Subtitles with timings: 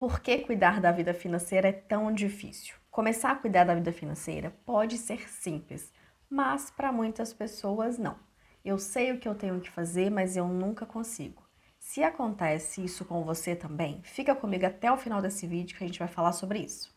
[0.00, 2.74] Por que cuidar da vida financeira é tão difícil?
[2.90, 5.92] Começar a cuidar da vida financeira pode ser simples,
[6.30, 8.16] mas para muitas pessoas não.
[8.64, 11.42] Eu sei o que eu tenho que fazer, mas eu nunca consigo.
[11.78, 15.86] Se acontece isso com você também, fica comigo até o final desse vídeo que a
[15.86, 16.90] gente vai falar sobre isso.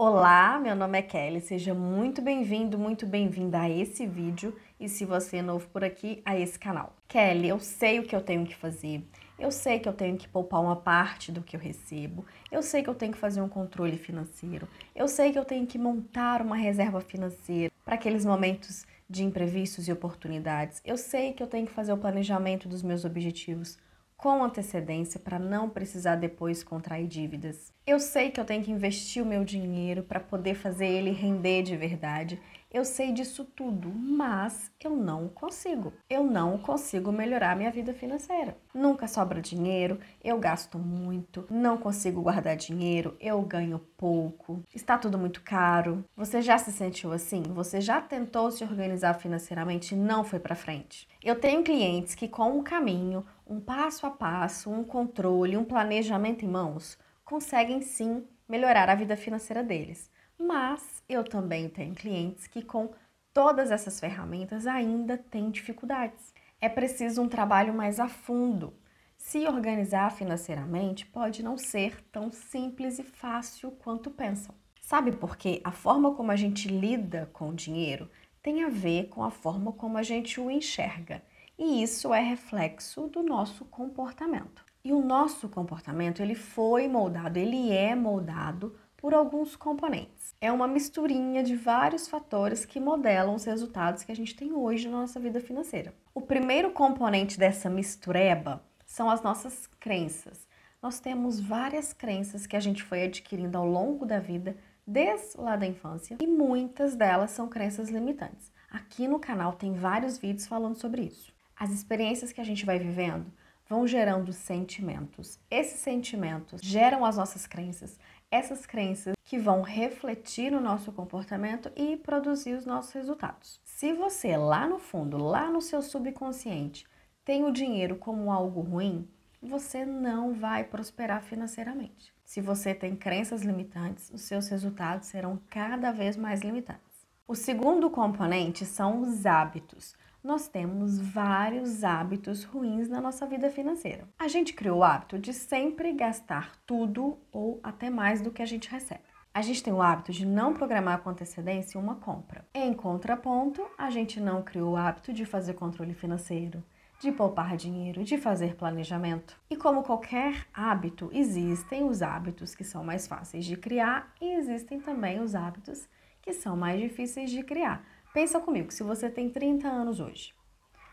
[0.00, 5.04] Olá, meu nome é Kelly, seja muito bem-vindo, muito bem-vinda a esse vídeo e se
[5.04, 6.94] você é novo por aqui, a esse canal.
[7.08, 9.02] Kelly, eu sei o que eu tenho que fazer,
[9.36, 12.80] eu sei que eu tenho que poupar uma parte do que eu recebo, eu sei
[12.80, 16.42] que eu tenho que fazer um controle financeiro, eu sei que eu tenho que montar
[16.42, 21.66] uma reserva financeira para aqueles momentos de imprevistos e oportunidades, eu sei que eu tenho
[21.66, 23.76] que fazer o planejamento dos meus objetivos
[24.18, 27.72] com antecedência para não precisar depois contrair dívidas.
[27.86, 31.62] Eu sei que eu tenho que investir o meu dinheiro para poder fazer ele render
[31.62, 32.38] de verdade.
[32.70, 35.90] Eu sei disso tudo, mas eu não consigo.
[36.08, 38.58] Eu não consigo melhorar minha vida financeira.
[38.74, 45.16] Nunca sobra dinheiro, eu gasto muito, não consigo guardar dinheiro, eu ganho pouco, está tudo
[45.16, 46.04] muito caro.
[46.14, 47.42] Você já se sentiu assim?
[47.42, 51.08] Você já tentou se organizar financeiramente e não foi para frente?
[51.24, 56.44] Eu tenho clientes que com o caminho um passo a passo, um controle, um planejamento
[56.44, 60.10] em mãos, conseguem sim melhorar a vida financeira deles.
[60.38, 62.90] Mas eu também tenho clientes que, com
[63.32, 66.32] todas essas ferramentas, ainda têm dificuldades.
[66.60, 68.72] É preciso um trabalho mais a fundo.
[69.16, 74.54] Se organizar financeiramente pode não ser tão simples e fácil quanto pensam.
[74.80, 75.60] Sabe por quê?
[75.64, 78.08] A forma como a gente lida com o dinheiro
[78.42, 81.22] tem a ver com a forma como a gente o enxerga
[81.58, 84.64] e isso é reflexo do nosso comportamento.
[84.84, 90.17] E o nosso comportamento, ele foi moldado, ele é moldado por alguns componentes.
[90.40, 94.88] É uma misturinha de vários fatores que modelam os resultados que a gente tem hoje
[94.88, 95.92] na nossa vida financeira.
[96.14, 100.46] O primeiro componente dessa mistureba são as nossas crenças.
[100.80, 105.56] Nós temos várias crenças que a gente foi adquirindo ao longo da vida, desde lá
[105.56, 108.52] da infância, e muitas delas são crenças limitantes.
[108.70, 111.32] Aqui no canal tem vários vídeos falando sobre isso.
[111.58, 113.26] As experiências que a gente vai vivendo
[113.68, 115.38] vão gerando sentimentos.
[115.50, 117.98] Esses sentimentos geram as nossas crenças,
[118.30, 123.60] essas crenças que vão refletir no nosso comportamento e produzir os nossos resultados.
[123.64, 126.86] Se você lá no fundo, lá no seu subconsciente,
[127.24, 129.08] tem o dinheiro como algo ruim,
[129.42, 132.12] você não vai prosperar financeiramente.
[132.24, 136.82] Se você tem crenças limitantes, os seus resultados serão cada vez mais limitados.
[137.26, 144.08] O segundo componente são os hábitos nós temos vários hábitos ruins na nossa vida financeira.
[144.18, 148.46] A gente criou o hábito de sempre gastar tudo ou até mais do que a
[148.46, 149.08] gente recebe.
[149.32, 152.44] A gente tem o hábito de não programar com antecedência uma compra.
[152.52, 156.64] Em contraponto, a gente não criou o hábito de fazer controle financeiro,
[156.98, 159.40] de poupar dinheiro, de fazer planejamento.
[159.48, 164.80] E como qualquer hábito, existem os hábitos que são mais fáceis de criar e existem
[164.80, 165.88] também os hábitos
[166.20, 167.84] que são mais difíceis de criar.
[168.12, 170.32] Pensa comigo, se você tem 30 anos hoje,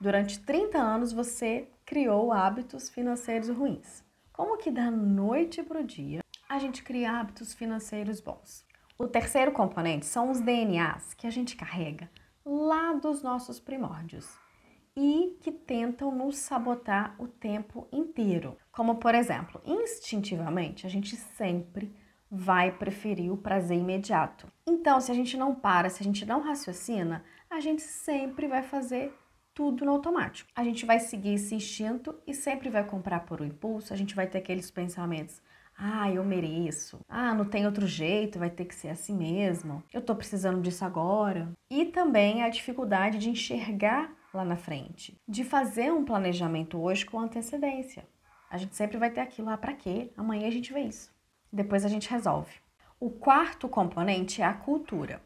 [0.00, 4.04] durante 30 anos você criou hábitos financeiros ruins.
[4.32, 8.64] Como que da noite para o dia a gente cria hábitos financeiros bons?
[8.98, 12.10] O terceiro componente são os DNAs que a gente carrega
[12.44, 14.28] lá dos nossos primórdios
[14.94, 18.56] e que tentam nos sabotar o tempo inteiro.
[18.70, 21.94] Como, por exemplo, instintivamente, a gente sempre
[22.30, 24.46] vai preferir o prazer imediato.
[24.66, 28.62] Então, se a gente não para, se a gente não raciocina, a gente sempre vai
[28.62, 29.14] fazer
[29.54, 30.48] tudo no automático.
[30.54, 34.14] A gente vai seguir esse instinto e sempre vai comprar por um impulso, a gente
[34.14, 35.42] vai ter aqueles pensamentos.
[35.76, 37.00] Ah, eu mereço.
[37.08, 39.82] Ah, não tem outro jeito, vai ter que ser assim mesmo.
[39.92, 41.52] Eu tô precisando disso agora.
[41.70, 47.18] E também a dificuldade de enxergar lá na frente, de fazer um planejamento hoje com
[47.18, 48.06] antecedência.
[48.50, 50.12] A gente sempre vai ter aquilo, ah, para quê?
[50.16, 51.12] Amanhã a gente vê isso.
[51.52, 52.52] Depois a gente resolve.
[53.00, 55.22] O quarto componente é a cultura.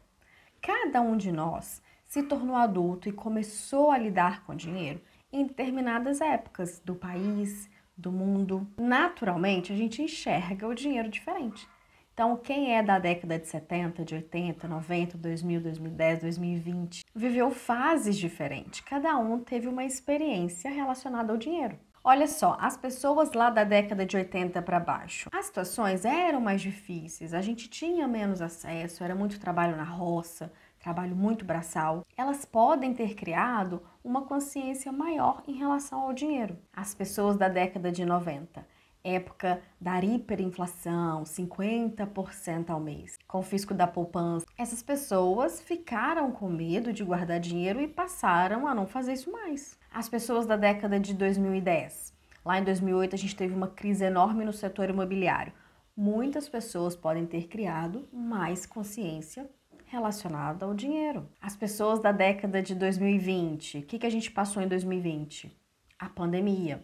[0.61, 5.01] Cada um de nós se tornou adulto e começou a lidar com dinheiro
[5.31, 8.67] em determinadas épocas do país, do mundo.
[8.77, 11.67] Naturalmente, a gente enxerga o dinheiro diferente.
[12.13, 18.15] Então, quem é da década de 70, de 80, 90, 2000, 2010, 2020, viveu fases
[18.15, 18.81] diferentes.
[18.81, 21.75] Cada um teve uma experiência relacionada ao dinheiro.
[22.05, 26.61] Olha só, as pessoas lá da década de 80 para baixo, as situações eram mais
[26.61, 32.05] difíceis, a gente tinha menos acesso, era muito trabalho na roça, trabalho muito braçal.
[32.17, 36.57] Elas podem ter criado uma consciência maior em relação ao dinheiro.
[36.75, 38.67] As pessoas da década de 90
[39.03, 44.45] época da hiperinflação, 50% ao mês, confisco da poupança.
[44.57, 49.77] Essas pessoas ficaram com medo de guardar dinheiro e passaram a não fazer isso mais.
[49.91, 52.13] As pessoas da década de 2010.
[52.45, 55.53] Lá em 2008 a gente teve uma crise enorme no setor imobiliário.
[55.95, 59.49] Muitas pessoas podem ter criado mais consciência
[59.85, 61.29] relacionada ao dinheiro.
[61.39, 65.55] As pessoas da década de 2020, o que, que a gente passou em 2020?
[65.99, 66.83] A pandemia.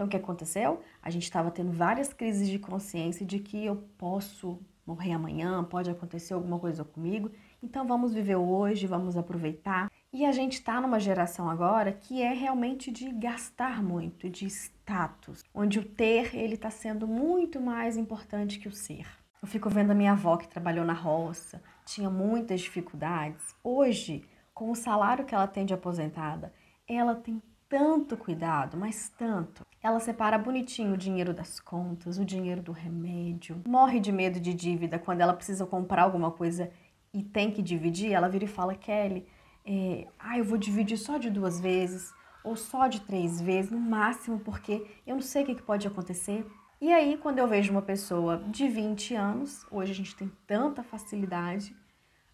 [0.00, 0.80] Então, o que aconteceu?
[1.02, 5.90] A gente estava tendo várias crises de consciência de que eu posso morrer amanhã, pode
[5.90, 7.30] acontecer alguma coisa comigo.
[7.62, 9.92] Então, vamos viver hoje, vamos aproveitar.
[10.10, 15.44] E a gente está numa geração agora que é realmente de gastar muito, de status,
[15.54, 19.06] onde o ter ele está sendo muito mais importante que o ser.
[19.42, 23.54] Eu fico vendo a minha avó que trabalhou na roça, tinha muitas dificuldades.
[23.62, 24.24] Hoje,
[24.54, 26.54] com o salário que ela tem de aposentada,
[26.88, 29.64] ela tem tanto cuidado, mas tanto.
[29.80, 33.62] Ela separa bonitinho o dinheiro das contas, o dinheiro do remédio.
[33.66, 36.70] Morre de medo de dívida quando ela precisa comprar alguma coisa
[37.14, 38.12] e tem que dividir.
[38.12, 39.24] Ela vira e fala: Kelly,
[39.64, 42.12] é, ah, eu vou dividir só de duas vezes
[42.42, 46.44] ou só de três vezes, no máximo, porque eu não sei o que pode acontecer.
[46.80, 50.82] E aí, quando eu vejo uma pessoa de 20 anos, hoje a gente tem tanta
[50.82, 51.76] facilidade,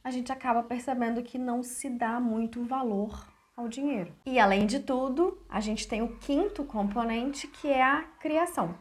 [0.02, 4.12] a gente acaba percebendo que não se dá muito valor ao dinheiro.
[4.26, 8.76] E além de tudo, a gente tem o quinto componente que é a criação.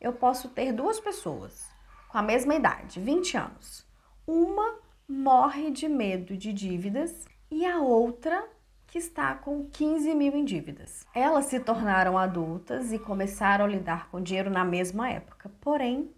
[0.00, 1.66] Eu posso ter duas pessoas
[2.08, 3.86] com a mesma idade, 20 anos.
[4.26, 4.76] Uma
[5.08, 8.46] morre de medo de dívidas e a outra
[8.86, 11.06] que está com 15 mil em dívidas.
[11.14, 16.10] Elas se tornaram adultas e começaram a lidar com dinheiro na mesma época, porém,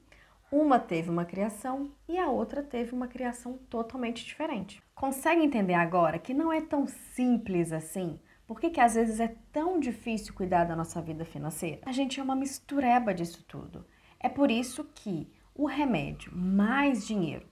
[0.51, 4.83] uma teve uma criação e a outra teve uma criação totalmente diferente.
[4.95, 8.19] Consegue entender agora que não é tão simples assim?
[8.47, 11.81] Por que, que às vezes é tão difícil cuidar da nossa vida financeira?
[11.87, 13.87] A gente é uma mistureba disso tudo.
[14.19, 17.47] É por isso que o remédio mais dinheiro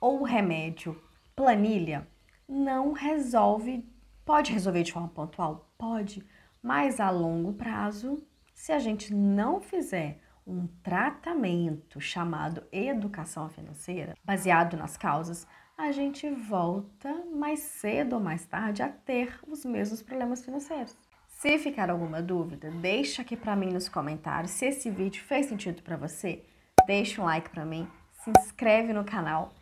[0.00, 1.02] ou o remédio
[1.34, 2.06] planilha
[2.48, 3.84] não resolve.
[4.24, 5.68] Pode resolver de forma pontual?
[5.76, 6.24] Pode,
[6.62, 8.22] mas a longo prazo,
[8.54, 15.46] se a gente não fizer um tratamento chamado educação financeira, baseado nas causas,
[15.76, 20.96] a gente volta mais cedo ou mais tarde a ter os mesmos problemas financeiros.
[21.28, 24.52] Se ficar alguma dúvida, deixa aqui para mim nos comentários.
[24.52, 26.44] Se esse vídeo fez sentido para você,
[26.86, 29.52] deixa um like para mim, se inscreve no canal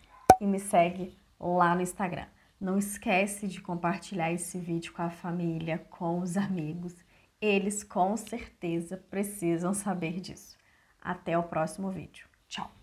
[0.41, 2.27] e me segue lá no Instagram.
[2.61, 6.95] Não esquece de compartilhar esse vídeo com a família, com os amigos.
[7.41, 10.62] Eles com certeza precisam saber disso.
[11.03, 12.27] Até o próximo vídeo.
[12.49, 12.82] Tchau!